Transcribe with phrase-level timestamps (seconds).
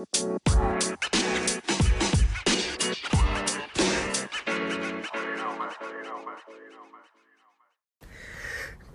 [0.00, 0.06] Good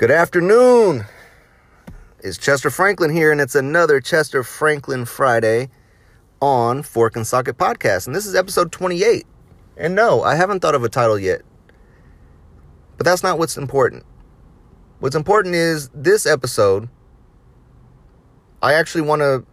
[0.10, 1.06] afternoon.
[2.22, 5.70] It's Chester Franklin here, and it's another Chester Franklin Friday
[6.42, 8.08] on Fork and Socket Podcast.
[8.08, 9.28] And this is episode 28.
[9.78, 11.44] And no, I haven't thought of a title yet.
[12.98, 14.04] But that's not what's important.
[15.02, 16.90] What's important is this episode,
[18.64, 19.46] I actually want to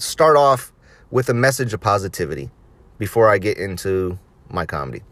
[0.00, 0.72] start off
[1.12, 2.50] with a message of positivity
[2.98, 5.02] before I get into my comedy.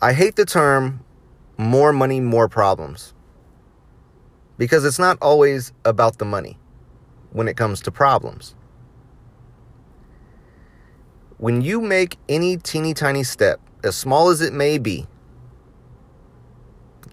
[0.00, 1.04] I hate the term
[1.58, 3.12] more money, more problems.
[4.56, 6.58] Because it's not always about the money
[7.32, 8.54] when it comes to problems.
[11.38, 15.06] When you make any teeny tiny step, as small as it may be,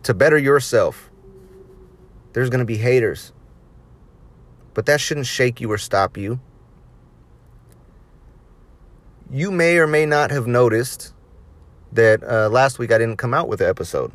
[0.04, 1.10] to better yourself,
[2.34, 3.34] there's going to be haters.
[4.74, 6.40] But that shouldn't shake you or stop you.
[9.32, 11.14] You may or may not have noticed
[11.92, 14.12] that uh, last week I didn't come out with an episode.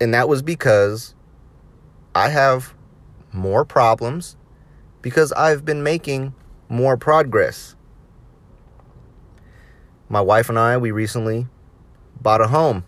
[0.00, 1.14] And that was because
[2.14, 2.74] I have
[3.32, 4.36] more problems
[5.02, 6.34] because I've been making
[6.68, 7.76] more progress.
[10.08, 11.46] My wife and I, we recently
[12.20, 12.84] bought a home.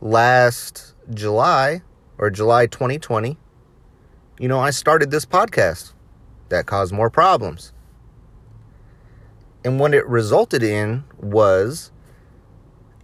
[0.00, 1.82] Last July
[2.18, 3.36] or July 2020,
[4.38, 5.92] you know, I started this podcast
[6.48, 7.72] that caused more problems.
[9.64, 11.92] And what it resulted in was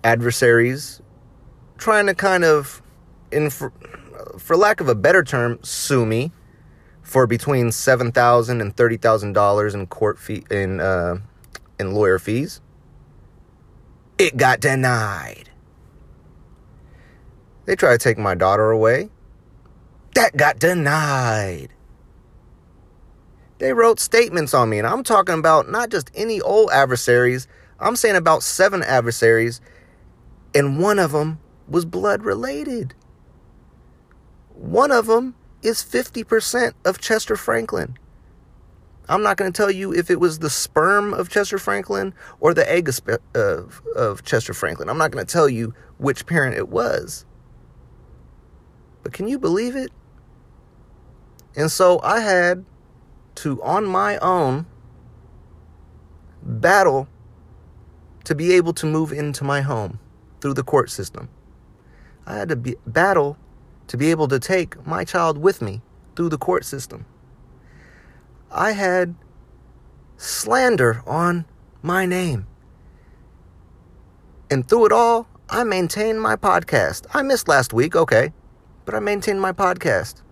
[0.02, 1.00] adversaries
[1.76, 2.82] trying to kind of,
[4.38, 6.32] for lack of a better term, sue me
[7.02, 11.16] for between seven thousand and thirty thousand dollars in court fee in uh,
[11.78, 12.60] in lawyer fees.
[14.18, 15.47] It got denied.
[17.68, 19.10] They tried to take my daughter away.
[20.14, 21.68] That got denied.
[23.58, 27.46] They wrote statements on me, and I'm talking about not just any old adversaries.
[27.78, 29.60] I'm saying about seven adversaries
[30.54, 32.94] and one of them was blood related.
[34.54, 37.98] One of them is 50% of Chester Franklin.
[39.10, 42.54] I'm not going to tell you if it was the sperm of Chester Franklin or
[42.54, 43.00] the egg of,
[43.34, 43.62] uh,
[43.94, 44.88] of Chester Franklin.
[44.88, 47.26] I'm not going to tell you which parent it was.
[49.02, 49.90] But can you believe it?
[51.56, 52.64] And so I had
[53.36, 54.66] to, on my own,
[56.42, 57.08] battle
[58.24, 59.98] to be able to move into my home
[60.40, 61.28] through the court system.
[62.26, 63.36] I had to be, battle
[63.86, 65.80] to be able to take my child with me
[66.14, 67.06] through the court system.
[68.50, 69.14] I had
[70.16, 71.46] slander on
[71.82, 72.46] my name.
[74.50, 77.06] And through it all, I maintained my podcast.
[77.14, 78.32] I missed last week, okay,
[78.88, 80.22] but I maintain my podcast.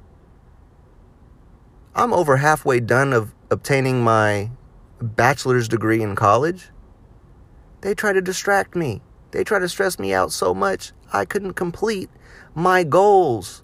[1.95, 4.51] I'm over halfway done of obtaining my
[4.99, 6.71] bachelor's degree in college.
[7.83, 9.03] They try to distract me.
[9.33, 12.09] They try to stress me out so much I couldn't complete
[12.55, 13.63] my goals,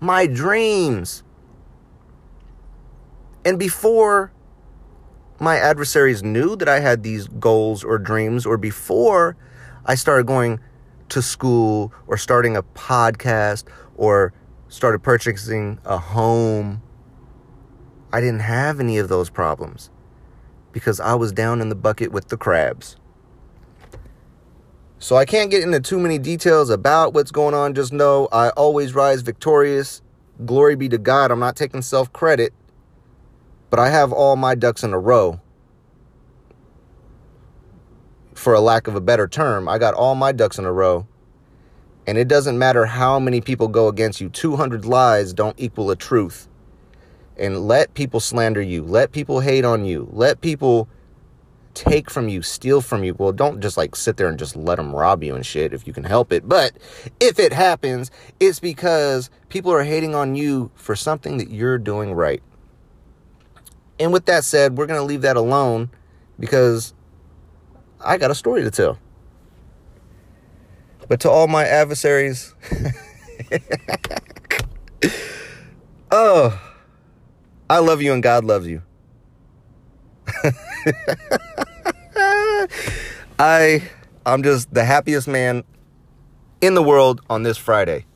[0.00, 1.22] my dreams.
[3.44, 4.32] And before
[5.40, 9.36] my adversaries knew that I had these goals or dreams, or before
[9.84, 10.58] I started going
[11.12, 13.64] to school or starting a podcast
[13.96, 14.32] or
[14.68, 16.82] started purchasing a home,
[18.12, 19.90] I didn't have any of those problems
[20.72, 22.96] because I was down in the bucket with the crabs.
[24.98, 27.74] So I can't get into too many details about what's going on.
[27.74, 30.00] Just know I always rise victorious.
[30.46, 31.30] Glory be to God.
[31.30, 32.54] I'm not taking self credit,
[33.68, 35.40] but I have all my ducks in a row.
[38.42, 41.06] For a lack of a better term, I got all my ducks in a row.
[42.08, 45.94] And it doesn't matter how many people go against you, 200 lies don't equal a
[45.94, 46.48] truth.
[47.36, 50.88] And let people slander you, let people hate on you, let people
[51.74, 53.14] take from you, steal from you.
[53.14, 55.86] Well, don't just like sit there and just let them rob you and shit if
[55.86, 56.48] you can help it.
[56.48, 56.72] But
[57.20, 58.10] if it happens,
[58.40, 62.42] it's because people are hating on you for something that you're doing right.
[64.00, 65.90] And with that said, we're going to leave that alone
[66.40, 66.92] because
[68.04, 68.98] I got a story to tell.
[71.08, 72.54] But to all my adversaries,
[76.10, 76.60] oh,
[77.68, 78.82] I love you and God loves you.
[83.38, 83.82] I
[84.24, 85.64] I'm just the happiest man
[86.60, 88.06] in the world on this Friday.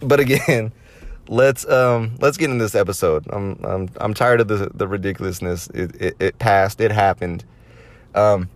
[0.00, 0.72] But again,
[1.28, 3.26] let's um let's get into this episode.
[3.30, 5.68] I'm I'm I'm tired of the the ridiculousness.
[5.68, 6.80] It it, it passed.
[6.80, 7.44] It happened.
[8.14, 8.48] Um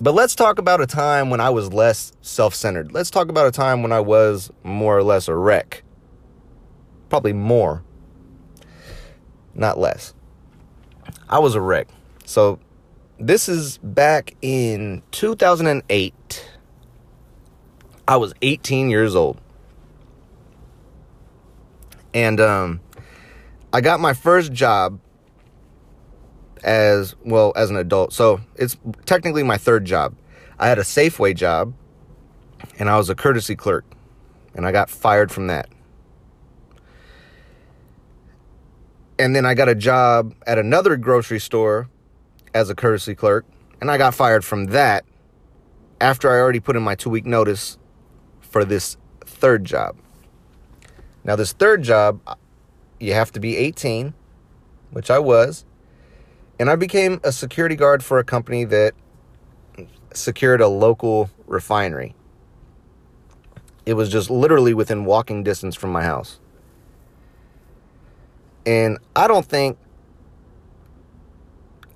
[0.00, 2.92] but let's talk about a time when I was less self-centered.
[2.92, 5.82] Let's talk about a time when I was more or less a wreck.
[7.10, 7.82] probably more,
[9.54, 10.14] not less.
[11.28, 11.88] I was a wreck.
[12.24, 12.58] So
[13.18, 16.48] this is back in 2008.
[18.08, 19.38] I was 18 years old.
[22.14, 22.80] And um,
[23.72, 24.98] I got my first job
[26.64, 28.12] as well as an adult.
[28.12, 28.76] So it's
[29.06, 30.14] technically my third job.
[30.58, 31.74] I had a Safeway job
[32.78, 33.84] and I was a courtesy clerk
[34.54, 35.68] and I got fired from that.
[39.18, 41.88] And then I got a job at another grocery store
[42.54, 43.46] as a courtesy clerk
[43.80, 45.04] and I got fired from that
[46.00, 47.78] after I already put in my 2 week notice
[48.40, 49.96] for this third job.
[51.24, 52.20] Now this third job
[52.98, 54.12] you have to be 18,
[54.90, 55.64] which I was.
[56.60, 58.92] And I became a security guard for a company that
[60.12, 62.14] secured a local refinery.
[63.86, 66.38] It was just literally within walking distance from my house.
[68.66, 69.78] And I don't think,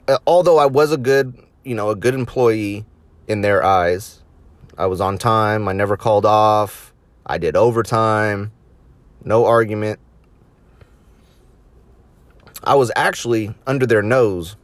[0.08, 2.86] uh, although I was a good, you know, a good employee
[3.28, 4.22] in their eyes,
[4.78, 6.94] I was on time, I never called off,
[7.26, 8.50] I did overtime,
[9.22, 10.00] no argument.
[12.64, 14.56] I was actually under their nose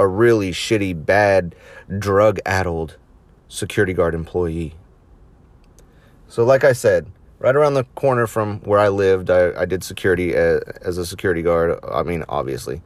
[0.00, 1.54] a really shitty, bad,
[1.98, 2.96] drug addled
[3.48, 4.74] security guard employee.
[6.28, 9.82] So, like I said, right around the corner from where I lived, I, I did
[9.82, 11.78] security as, as a security guard.
[11.90, 12.82] I mean, obviously.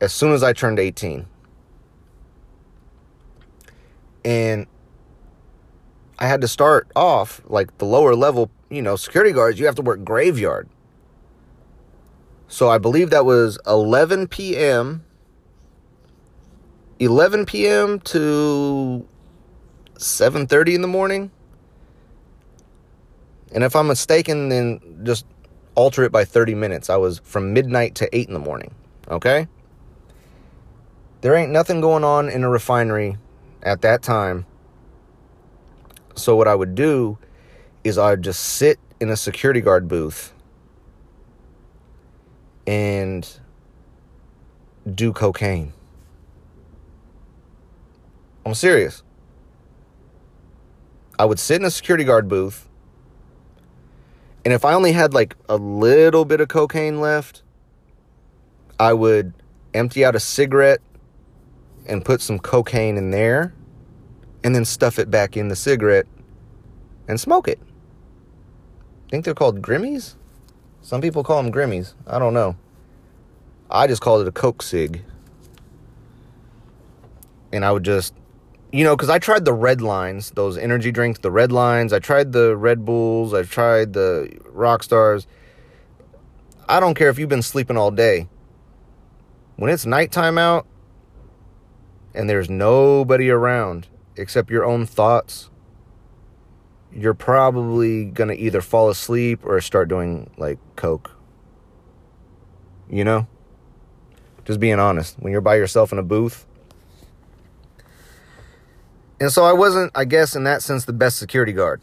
[0.00, 1.26] As soon as I turned 18.
[4.24, 4.66] And
[6.18, 9.76] I had to start off like the lower level, you know, security guards, you have
[9.76, 10.68] to work graveyard.
[12.48, 15.04] So I believe that was 11 p.m.
[16.98, 18.00] 11 p.m.
[18.00, 19.06] to
[19.94, 21.30] 7:30 in the morning.
[23.52, 25.24] And if I'm mistaken, then just
[25.74, 26.90] alter it by 30 minutes.
[26.90, 28.74] I was from midnight to 8 in the morning.
[29.08, 29.46] Okay?
[31.20, 33.16] There ain't nothing going on in a refinery
[33.62, 34.44] at that time.
[36.14, 37.16] So what I would do
[37.84, 40.32] is I'd just sit in a security guard booth
[42.68, 43.26] and
[44.94, 45.72] do cocaine.
[48.44, 49.02] I'm serious.
[51.18, 52.68] I would sit in a security guard booth,
[54.44, 57.42] and if I only had like a little bit of cocaine left,
[58.78, 59.32] I would
[59.72, 60.82] empty out a cigarette
[61.86, 63.54] and put some cocaine in there,
[64.44, 66.06] and then stuff it back in the cigarette
[67.08, 67.58] and smoke it.
[69.06, 70.16] I think they're called Grimmies?
[70.82, 71.94] Some people call them Grimmies.
[72.06, 72.56] I don't know.
[73.70, 75.02] I just called it a Coke Sig.
[77.52, 78.14] And I would just,
[78.72, 81.92] you know, because I tried the Redlines, those energy drinks, the Redlines.
[81.92, 83.34] I tried the Red Bulls.
[83.34, 85.26] I tried the Rockstars.
[86.68, 88.28] I don't care if you've been sleeping all day.
[89.56, 90.66] When it's nighttime out
[92.14, 95.50] and there's nobody around except your own thoughts
[96.98, 101.10] you're probably going to either fall asleep or start doing like coke.
[102.90, 103.26] You know?
[104.44, 105.16] Just being honest.
[105.18, 106.46] When you're by yourself in a booth.
[109.20, 111.80] And so I wasn't, I guess, in that sense, the best security guard.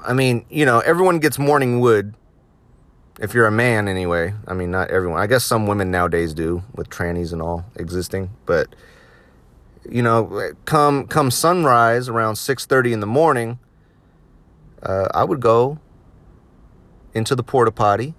[0.00, 2.14] I mean, you know, everyone gets morning wood.
[3.20, 4.34] If you're a man, anyway.
[4.46, 5.20] I mean, not everyone.
[5.20, 8.30] I guess some women nowadays do, with trannies and all existing.
[8.46, 8.74] But
[9.88, 13.58] you know, come come sunrise around 6:30 in the morning,
[14.82, 15.78] uh, I would go
[17.14, 18.14] into the porta potty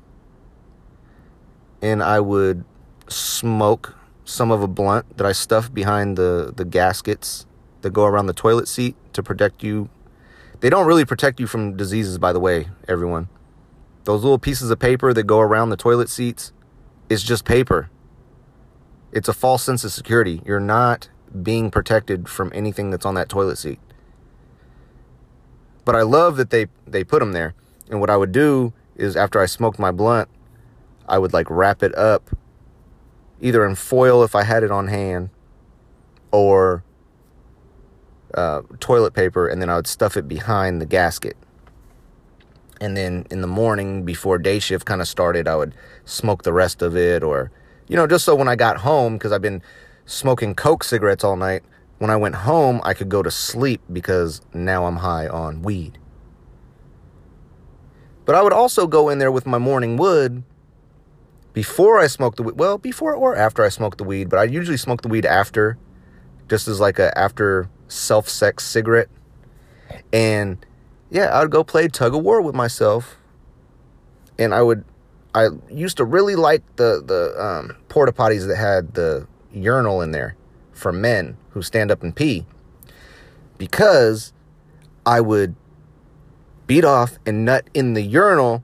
[1.81, 2.63] and I would
[3.07, 7.45] smoke some of a blunt that I stuffed behind the the gaskets
[7.81, 9.89] that go around the toilet seat to protect you.
[10.61, 13.29] They don't really protect you from diseases, by the way, everyone.
[14.05, 16.53] Those little pieces of paper that go around the toilet seats,
[17.09, 17.89] it's just paper.
[19.11, 20.41] It's a false sense of security.
[20.45, 21.09] You're not
[21.43, 23.79] being protected from anything that's on that toilet seat.
[25.83, 27.53] But I love that they they put them there.
[27.89, 30.29] And what I would do is after I smoked my blunt,
[31.07, 32.35] I would like wrap it up
[33.41, 35.29] either in foil if I had it on hand
[36.31, 36.83] or
[38.33, 41.37] uh, toilet paper and then I would stuff it behind the gasket.
[42.81, 45.75] And then in the morning before day shift kind of started, I would
[46.05, 47.51] smoke the rest of it or
[47.87, 49.61] you know, just so when I got home because I've been
[50.05, 51.63] smoking Coke cigarettes all night.
[51.97, 55.97] When I went home, I could go to sleep because now I'm high on weed.
[58.25, 60.43] But I would also go in there with my morning wood
[61.53, 62.57] before I smoked the weed.
[62.57, 65.77] Well, before or after I smoked the weed, but I usually smoke the weed after,
[66.49, 69.09] just as like a after self sex cigarette.
[70.11, 70.65] And
[71.09, 73.15] yeah, I would go play tug of war with myself.
[74.37, 74.83] And I would
[75.33, 80.11] I used to really like the the um, porta potties that had the urinal in
[80.11, 80.35] there
[80.71, 82.45] for men who stand up and pee
[83.57, 84.33] because
[85.05, 85.55] I would
[86.67, 88.63] beat off and nut in the urinal.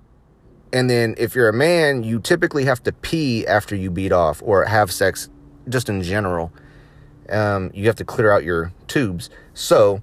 [0.73, 4.41] And then if you're a man you typically have to pee after you beat off
[4.43, 5.29] or have sex
[5.69, 6.51] just in general.
[7.29, 9.29] Um, you have to clear out your tubes.
[9.53, 10.01] So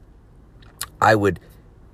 [1.01, 1.41] i would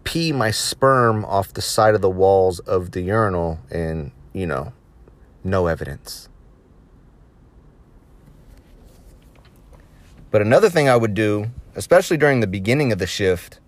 [0.05, 4.73] pee my sperm off the side of the walls of the urinal and you know
[5.43, 6.29] no evidence
[10.35, 13.61] but another thing i would do especially during the beginning of the shift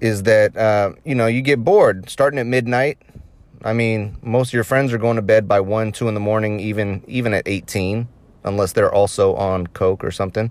[0.00, 2.98] is that uh, you know you get bored starting at midnight.
[3.62, 6.20] I mean, most of your friends are going to bed by one, two in the
[6.20, 8.08] morning, even even at eighteen,
[8.44, 10.50] unless they're also on coke or something.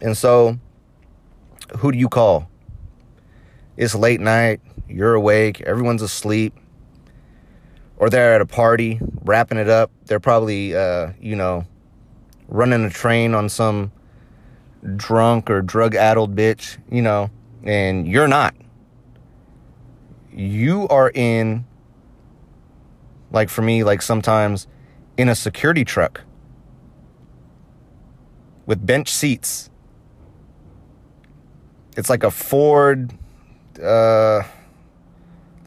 [0.00, 0.58] And so,
[1.78, 2.48] who do you call?
[3.76, 4.60] It's late night.
[4.88, 5.60] You're awake.
[5.62, 6.54] Everyone's asleep.
[8.00, 9.90] Or they're at a party, wrapping it up.
[10.06, 11.66] They're probably, uh, you know,
[12.48, 13.92] running a train on some
[14.96, 17.30] drunk or drug addled bitch, you know,
[17.62, 18.54] and you're not.
[20.32, 21.66] You are in,
[23.30, 24.66] like for me, like sometimes
[25.18, 26.22] in a security truck
[28.64, 29.68] with bench seats.
[31.98, 33.12] It's like a Ford,
[33.82, 34.42] uh,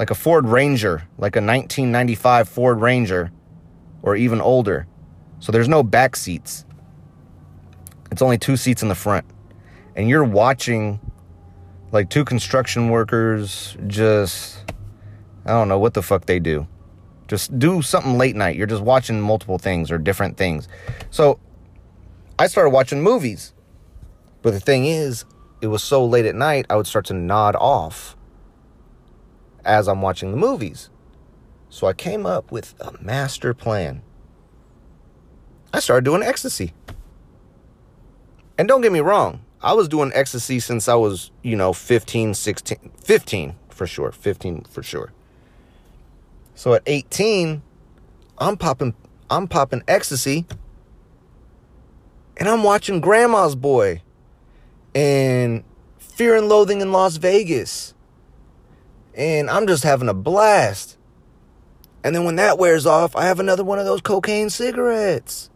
[0.03, 3.31] like a Ford Ranger, like a 1995 Ford Ranger,
[4.01, 4.86] or even older.
[5.39, 6.65] So there's no back seats.
[8.12, 9.25] It's only two seats in the front.
[9.95, 11.00] And you're watching
[11.93, 14.74] like two construction workers just
[15.45, 16.67] I don't know what the fuck they do.
[17.29, 18.57] Just do something late night.
[18.57, 20.67] You're just watching multiple things or different things.
[21.12, 21.39] So
[22.38, 23.53] I started watching movies.
[24.41, 25.24] But the thing is,
[25.62, 28.17] it was so late at night, I would start to nod off
[29.65, 30.89] as I'm watching the movies.
[31.70, 34.03] So I came up with a master plan.
[35.74, 36.74] I started doing ecstasy.
[38.58, 42.34] And don't get me wrong, I was doing ecstasy since I was, you know, 15,
[42.34, 45.12] 16, 15 for sure, 15 for sure.
[46.53, 47.63] So at 18,
[48.38, 48.93] I'm popping
[49.29, 50.46] I'm popping ecstasy
[52.38, 54.01] and I'm watching Grandma's Boy
[54.93, 55.63] and
[55.98, 57.96] Fear and Loathing in Las Vegas.
[59.15, 60.98] And I'm just having a blast.
[62.03, 65.50] And then when that wears off, I have another one of those cocaine cigarettes.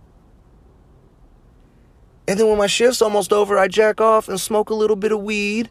[2.27, 5.11] And then when my shift's almost over, I jack off and smoke a little bit
[5.11, 5.69] of weed.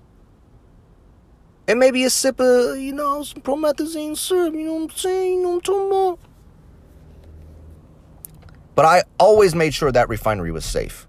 [1.69, 5.35] And maybe a sip of, you know, some promethazine syrup, you know what I'm saying?
[5.35, 6.19] You know what I'm talking about?
[8.75, 11.09] But I always made sure that refinery was safe.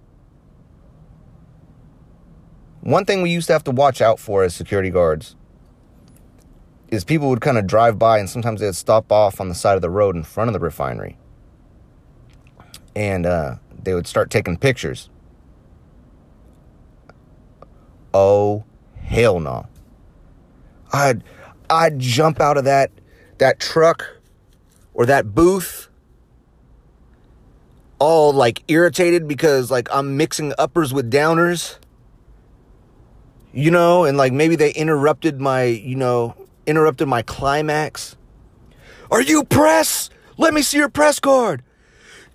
[2.82, 5.36] One thing we used to have to watch out for as security guards
[6.90, 9.76] is people would kind of drive by and sometimes they'd stop off on the side
[9.76, 11.18] of the road in front of the refinery.
[12.96, 15.10] And uh, they would start taking pictures.
[18.14, 18.64] Oh,
[19.02, 19.68] hell no.
[20.92, 21.24] I'd
[21.70, 22.92] I'd jump out of that
[23.38, 24.18] that truck
[24.94, 25.90] or that booth
[28.00, 31.78] all like irritated because like I'm mixing uppers with downers.
[33.54, 36.36] You know, and like maybe they interrupted my, you know,
[36.68, 38.16] interrupted my climax.
[39.10, 40.10] Are you press?
[40.38, 41.64] Let me see your press card.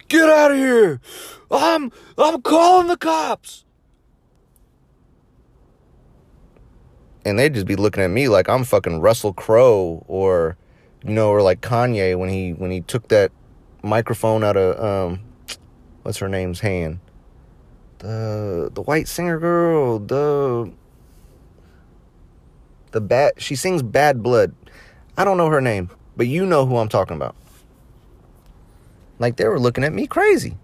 [0.08, 1.00] Get out of here.
[1.50, 3.64] I'm I'm calling the cops.
[7.24, 10.56] and they'd just be looking at me like I'm fucking Russell Crowe or
[11.04, 13.32] you know or like Kanye when he when he took that
[13.82, 15.20] microphone out of um
[16.02, 17.00] what's her name's hand
[17.98, 20.72] the the white singer girl the
[22.92, 24.54] the bad she sings bad blood
[25.16, 27.34] I don't know her name but you know who I'm talking about
[29.18, 30.56] like they were looking at me crazy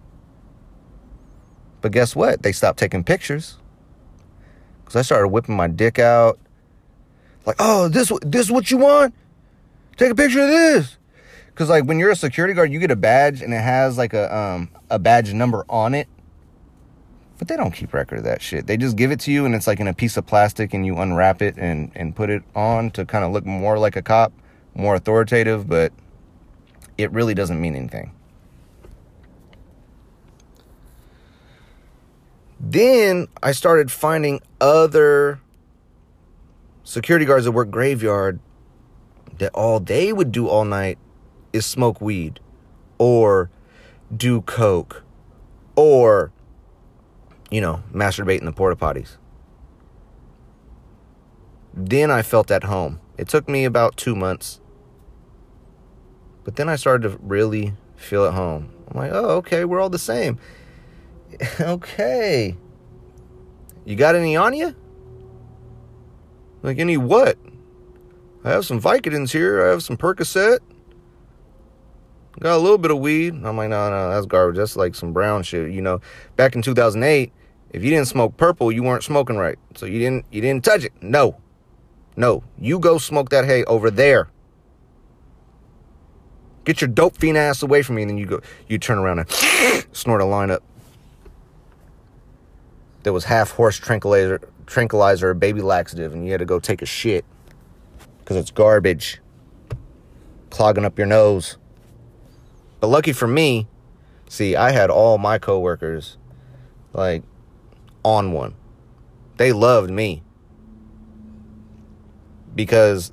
[1.80, 3.56] but guess what they stopped taking pictures
[4.80, 6.38] because I started whipping my dick out
[7.48, 9.14] like, oh, this this is what you want?
[9.96, 10.98] Take a picture of this.
[11.54, 14.12] Cause like when you're a security guard, you get a badge and it has like
[14.12, 16.08] a um a badge number on it.
[17.38, 18.66] But they don't keep record of that shit.
[18.66, 20.84] They just give it to you and it's like in a piece of plastic and
[20.84, 24.02] you unwrap it and, and put it on to kind of look more like a
[24.02, 24.32] cop,
[24.74, 25.92] more authoritative, but
[26.96, 28.12] it really doesn't mean anything.
[32.58, 35.40] Then I started finding other
[36.82, 38.40] security guards that work graveyard
[39.38, 40.98] that all they would do all night
[41.52, 42.40] is smoke weed
[42.98, 43.48] or
[44.14, 45.04] do coke
[45.76, 46.32] or
[47.50, 49.16] you know masturbate in the porta potties
[51.74, 53.00] Then I felt at home.
[53.16, 54.60] It took me about two months.
[56.44, 58.72] But then I started to really feel at home.
[58.88, 60.38] I'm like, oh, okay, we're all the same.
[61.60, 62.56] okay.
[63.84, 64.74] You got any on you?
[66.62, 67.38] Like, any what?
[68.44, 69.64] I have some Vicodins here.
[69.64, 70.60] I have some Percocet.
[72.40, 73.34] Got a little bit of weed.
[73.34, 74.56] I'm like, no, no, that's garbage.
[74.56, 75.72] That's like some brown shit.
[75.72, 76.00] You know,
[76.36, 77.32] back in 2008,
[77.70, 79.58] if you didn't smoke purple, you weren't smoking right.
[79.74, 80.92] So you didn't, you didn't touch it.
[81.02, 81.36] No,
[82.16, 84.28] no, you go smoke that hay over there.
[86.64, 89.20] Get your dope fiend ass away from me, and then you go, you turn around
[89.20, 89.30] and
[89.92, 90.60] snort a lineup.
[93.04, 96.86] That was half horse tranquilizer, tranquilizer, baby laxative, and you had to go take a
[96.86, 97.24] shit
[98.18, 99.20] because it's garbage,
[100.50, 101.56] clogging up your nose.
[102.80, 103.66] But lucky for me,
[104.28, 106.18] see, I had all my coworkers
[106.92, 107.22] like
[108.04, 108.54] on one.
[109.36, 110.22] They loved me
[112.54, 113.12] because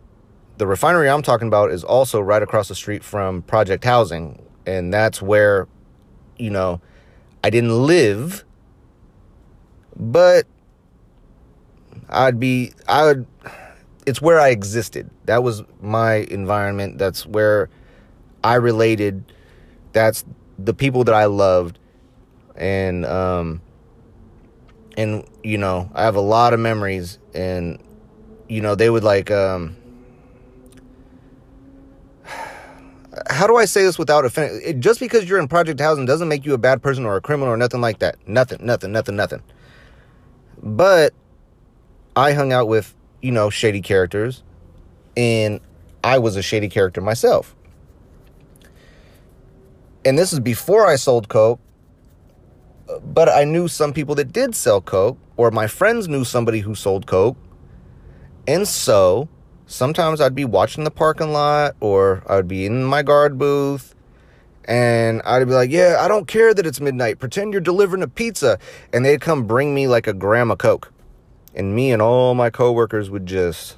[0.58, 4.42] the refinery I'm talking about is also right across the street from Project Housing.
[4.66, 5.68] And that's where,
[6.38, 6.82] you know,
[7.44, 8.44] I didn't live,
[9.96, 10.48] but
[12.10, 13.28] I'd be, I would,
[14.08, 15.10] it's where I existed.
[15.26, 16.98] That was my environment.
[16.98, 17.70] That's where
[18.44, 19.32] I related.
[19.94, 20.26] That's
[20.58, 21.78] the people that I loved.
[22.56, 23.62] And, um,
[24.98, 27.82] and, you know, I have a lot of memories and,
[28.48, 29.76] you know, they would like, um,
[33.30, 34.82] how do I say this without offending?
[34.82, 37.54] Just because you're in project housing doesn't make you a bad person or a criminal
[37.54, 38.16] or nothing like that.
[38.28, 39.44] Nothing, nothing, nothing, nothing.
[40.62, 41.14] But
[42.16, 44.44] I hung out with, you know, shady characters,
[45.18, 45.60] and
[46.04, 47.56] I was a shady character myself.
[50.06, 51.60] And this is before I sold Coke,
[53.04, 56.76] but I knew some people that did sell Coke, or my friends knew somebody who
[56.76, 57.38] sold Coke.
[58.48, 59.28] And so
[59.66, 63.96] sometimes I'd be watching the parking lot or I'd be in my guard booth
[64.66, 67.20] and I'd be like, Yeah, I don't care that it's midnight.
[67.20, 68.60] Pretend you're delivering a pizza.
[68.94, 70.92] And they'd come bring me like a gram of Coke.
[71.54, 73.78] And me and all my coworkers would just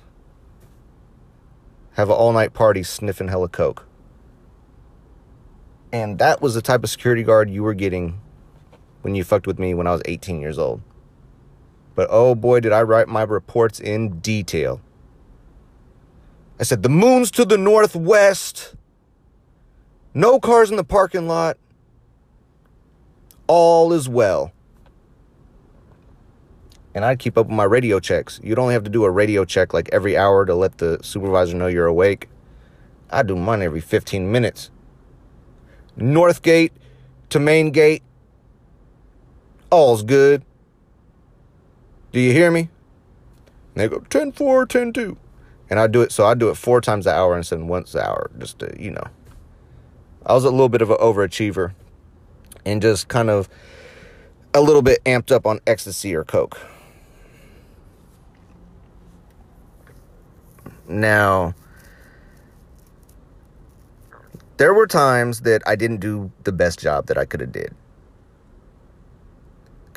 [1.94, 3.86] have an all night party sniffing hella Coke.
[5.92, 8.20] And that was the type of security guard you were getting
[9.02, 10.82] when you fucked with me when I was 18 years old.
[11.96, 14.82] But oh boy, did I write my reports in detail.
[16.60, 18.76] I said, the moon's to the northwest.
[20.14, 21.58] No cars in the parking lot.
[23.48, 24.52] All is well.
[26.96, 28.40] And I'd keep up with my radio checks.
[28.44, 31.56] You'd only have to do a radio check like every hour to let the supervisor
[31.56, 32.28] know you're awake.
[33.12, 34.72] I do mine every 15 minutes.
[35.96, 36.74] North gate
[37.30, 38.02] to main gate.
[39.70, 40.44] All's good.
[42.12, 42.70] Do you hear me?
[43.76, 45.18] And they go 10 4, 10 2
[45.70, 47.94] and I do it so I do it four times an hour instead of once
[47.96, 49.08] an hour, just to you know.
[50.26, 51.74] I was a little bit of an overachiever,
[52.66, 53.50] and just kind of
[54.54, 56.60] a little bit amped up on ecstasy or coke.
[60.88, 61.54] Now,
[64.56, 67.76] there were times that I didn't do the best job that I could have did.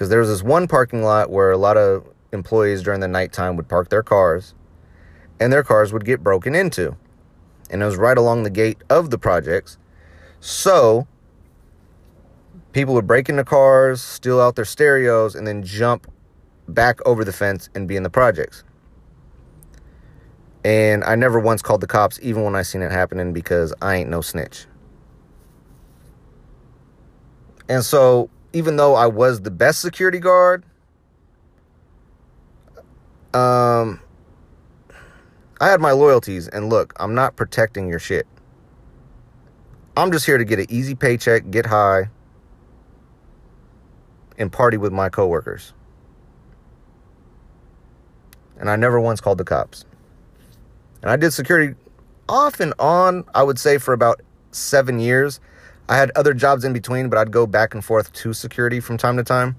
[0.00, 3.54] Because there was this one parking lot where a lot of employees during the nighttime
[3.56, 4.54] would park their cars
[5.38, 6.96] and their cars would get broken into.
[7.68, 9.76] And it was right along the gate of the projects.
[10.40, 11.06] So
[12.72, 16.10] people would break into cars, steal out their stereos, and then jump
[16.66, 18.64] back over the fence and be in the projects.
[20.64, 23.96] And I never once called the cops, even when I seen it happening, because I
[23.96, 24.64] ain't no snitch.
[27.68, 30.64] And so, even though I was the best security guard,
[33.32, 34.00] um,
[35.60, 38.26] I had my loyalties, and look, I'm not protecting your shit.
[39.96, 42.08] I'm just here to get an easy paycheck, get high,
[44.38, 45.74] and party with my coworkers.
[48.58, 49.84] And I never once called the cops.
[51.02, 51.74] And I did security
[52.28, 54.20] off and on, I would say, for about
[54.52, 55.40] seven years.
[55.90, 58.96] I had other jobs in between, but I'd go back and forth to security from
[58.96, 59.56] time to time.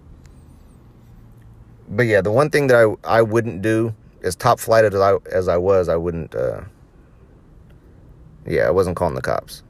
[1.89, 5.17] But yeah, the one thing that I, I wouldn't do as top flight as I
[5.29, 6.33] as I was, I wouldn't.
[6.33, 6.61] Uh,
[8.47, 9.61] yeah, I wasn't calling the cops.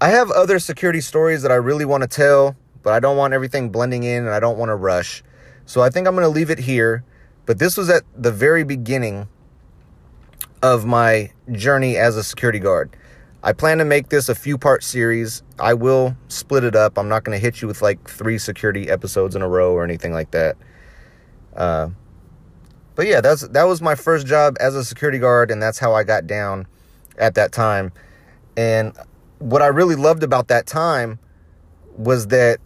[0.00, 3.32] I have other security stories that I really want to tell, but I don't want
[3.32, 5.22] everything blending in and I don't want to rush.
[5.66, 7.04] So I think I'm going to leave it here.
[7.46, 9.28] But this was at the very beginning
[10.62, 12.96] of my journey as a security guard.
[13.44, 15.42] I plan to make this a few part series.
[15.58, 16.96] I will split it up.
[16.96, 19.82] I'm not going to hit you with like three security episodes in a row or
[19.82, 20.56] anything like that.
[21.56, 21.90] Uh,
[22.94, 25.94] but yeah, that's that was my first job as a security guard, and that's how
[25.94, 26.66] I got down
[27.18, 27.92] at that time.
[28.56, 28.96] And
[29.38, 31.18] what I really loved about that time
[31.96, 32.60] was that,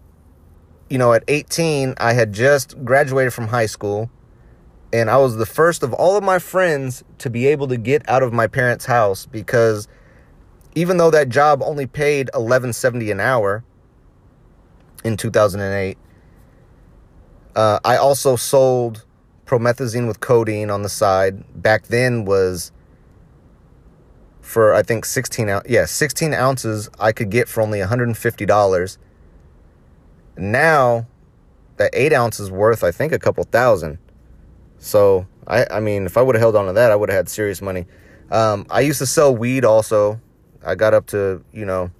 [0.90, 4.10] you know, at 18, I had just graduated from high school,
[4.96, 8.08] and I was the first of all of my friends to be able to get
[8.08, 9.88] out of my parents' house because
[10.74, 13.62] even though that job only paid 11.70 an hour
[15.04, 15.98] in 2008,
[17.54, 19.04] uh, I also sold
[19.44, 21.62] promethazine with codeine on the side.
[21.62, 22.72] Back then was
[24.40, 28.98] for I think 16 ounce, yeah, 16 ounces I could get for only $150.
[30.38, 31.06] Now
[31.76, 33.98] that eight ounces worth, I think a couple thousand.
[34.86, 37.16] So I, I mean, if I would have held on to that, I would have
[37.16, 37.86] had serious money.
[38.30, 40.20] Um, I used to sell weed also.
[40.64, 41.90] I got up to you know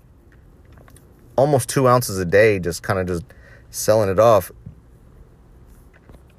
[1.36, 3.24] almost two ounces a day, just kind of just
[3.70, 4.50] selling it off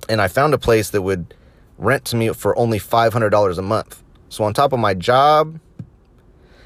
[0.10, 1.33] and I found a place that would
[1.77, 4.03] rent to me for only $500 a month.
[4.29, 5.60] So on top of my job,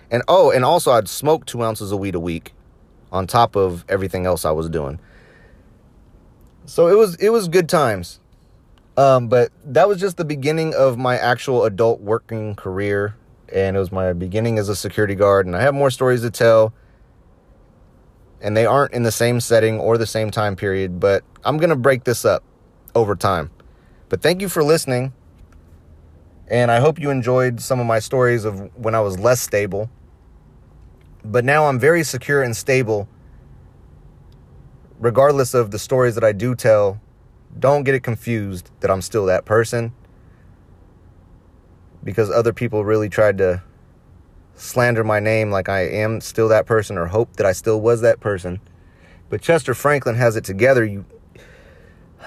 [0.10, 2.54] and oh, and also I'd smoke two ounces of weed a week
[3.12, 5.00] on top of everything else I was doing.
[6.66, 8.20] So it was it was good times.
[8.98, 13.16] Um, but that was just the beginning of my actual adult working career,
[13.52, 15.46] and it was my beginning as a security guard.
[15.46, 16.74] And I have more stories to tell,
[18.42, 21.00] and they aren't in the same setting or the same time period.
[21.00, 22.44] But I'm gonna break this up
[22.94, 23.50] over time.
[24.10, 25.14] But thank you for listening.
[26.50, 29.90] And I hope you enjoyed some of my stories of when I was less stable.
[31.24, 33.08] But now I'm very secure and stable.
[35.00, 37.00] Regardless of the stories that I do tell,
[37.60, 39.94] don't get it confused that I'm still that person.
[42.04, 43.62] Because other people really tried to
[44.56, 48.02] slander my name like I am still that person or hope that I still was
[48.02, 48.60] that person.
[49.30, 50.84] But Chester Franklin has it together.
[50.84, 51.06] You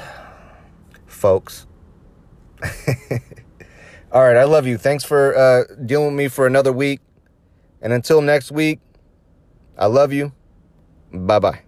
[1.07, 1.67] folks.
[4.13, 4.79] All right, I love you.
[4.79, 7.01] Thanks for uh, dealing with me for another week.
[7.83, 8.81] And until next week,
[9.77, 10.33] I love you.
[11.13, 11.63] Bye bye.